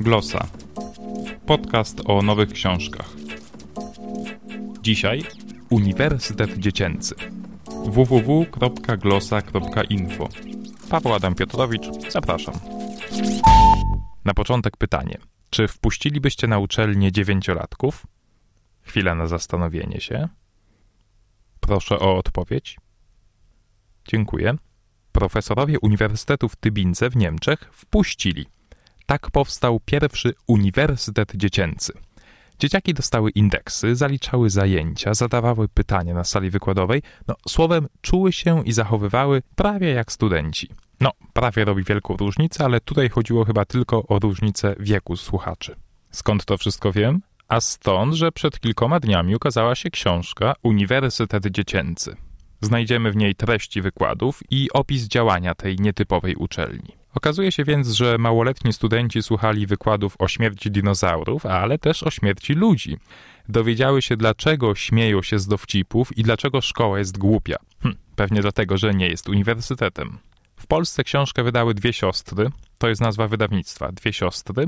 [0.00, 0.46] Glosa.
[1.46, 3.10] Podcast o nowych książkach.
[4.82, 5.22] Dzisiaj
[5.70, 7.14] Uniwersytet Dziecięcy.
[7.84, 10.28] www.glosa.info.
[10.90, 12.54] Paweł Adam Piotrowicz, zapraszam.
[14.24, 15.18] Na początek pytanie.
[15.50, 18.06] Czy wpuścilibyście na uczelnię dziewięciolatków?
[18.82, 20.28] Chwila na zastanowienie się.
[21.60, 22.78] Proszę o odpowiedź.
[24.08, 24.54] Dziękuję.
[25.14, 28.46] Profesorowie Uniwersytetu w Tybince w Niemczech wpuścili.
[29.06, 31.92] Tak powstał pierwszy Uniwersytet Dziecięcy.
[32.58, 38.72] Dzieciaki dostały indeksy, zaliczały zajęcia, zadawały pytania na sali wykładowej, no słowem czuły się i
[38.72, 40.68] zachowywały prawie jak studenci.
[41.00, 45.76] No, prawie robi wielką różnicę, ale tutaj chodziło chyba tylko o różnicę wieku słuchaczy.
[46.10, 47.20] Skąd to wszystko wiem?
[47.48, 52.16] A stąd, że przed kilkoma dniami ukazała się książka Uniwersytet Dziecięcy.
[52.64, 56.96] Znajdziemy w niej treści wykładów i opis działania tej nietypowej uczelni.
[57.14, 62.52] Okazuje się więc, że małoletni studenci słuchali wykładów o śmierci dinozaurów, ale też o śmierci
[62.52, 62.96] ludzi.
[63.48, 67.56] Dowiedziały się, dlaczego śmieją się z dowcipów i dlaczego szkoła jest głupia.
[67.82, 70.18] Hm, pewnie dlatego, że nie jest uniwersytetem.
[70.56, 74.66] W Polsce książkę wydały dwie siostry, to jest nazwa wydawnictwa, dwie siostry.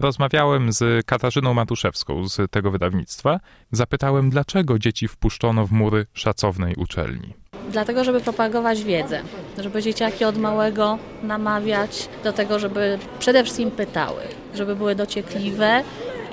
[0.00, 3.40] Rozmawiałem z Katarzyną Matuszewską z tego wydawnictwa.
[3.72, 7.34] Zapytałem, dlaczego dzieci wpuszczono w mury szacownej uczelni.
[7.72, 9.22] Dlatego, żeby propagować wiedzę,
[9.58, 14.22] żeby dzieciaki od małego namawiać do tego, żeby przede wszystkim pytały,
[14.54, 15.82] żeby były dociekliwe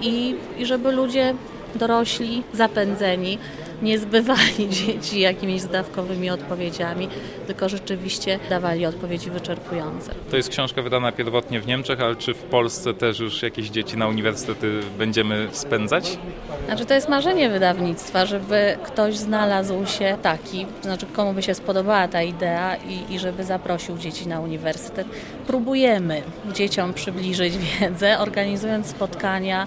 [0.01, 1.35] i, i żeby ludzie
[1.75, 3.37] dorośli, zapędzeni,
[3.81, 7.07] nie zbywali dzieci jakimiś zdawkowymi odpowiedziami,
[7.47, 10.11] tylko rzeczywiście dawali odpowiedzi wyczerpujące.
[10.31, 13.97] To jest książka wydana pierwotnie w Niemczech, ale czy w Polsce też już jakieś dzieci
[13.97, 16.17] na uniwersytety będziemy spędzać?
[16.65, 22.07] Znaczy to jest marzenie wydawnictwa, żeby ktoś znalazł się taki, znaczy komu by się spodobała
[22.07, 25.07] ta idea i, i żeby zaprosił dzieci na uniwersytet.
[25.47, 26.21] Próbujemy
[26.53, 29.65] dzieciom przybliżyć wiedzę, organizując spotkania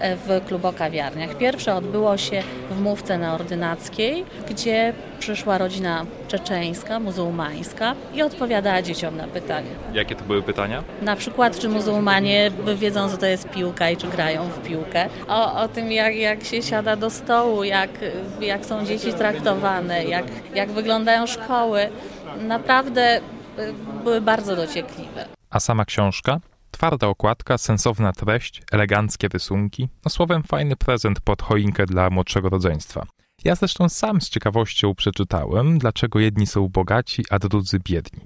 [0.00, 1.36] w klubokawiarniach.
[1.36, 9.16] Pierwsze odbyło się w Mówce na Ordynackiej, gdzie przyszła rodzina czeczeńska, muzułmańska i odpowiadała dzieciom
[9.16, 9.70] na pytania.
[9.92, 10.84] Jakie to były pytania?
[11.02, 15.08] Na przykład, czy muzułmanie wiedzą, co to jest piłka i czy grają w piłkę.
[15.28, 17.90] O, o tym, jak, jak się siada do stołu, jak,
[18.40, 21.88] jak są dzieci traktowane, jak, jak wyglądają szkoły.
[22.40, 23.22] Naprawdę y,
[24.04, 25.24] były bardzo dociekliwe.
[25.50, 26.40] A sama książka?
[26.76, 33.06] Twarda okładka, sensowna treść, eleganckie rysunki, no słowem fajny prezent pod choinkę dla młodszego rodzeństwa.
[33.44, 38.20] Ja zresztą sam z ciekawością przeczytałem, dlaczego jedni są bogaci, a drudzy biedni.